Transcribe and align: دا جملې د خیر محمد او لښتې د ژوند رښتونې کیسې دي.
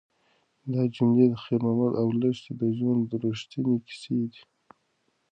دا 0.73 0.81
جملې 0.95 1.25
د 1.29 1.33
خیر 1.43 1.59
محمد 1.65 1.93
او 2.01 2.07
لښتې 2.19 2.51
د 2.59 2.63
ژوند 2.77 3.07
رښتونې 3.23 3.75
کیسې 3.87 4.15
دي. 4.31 4.41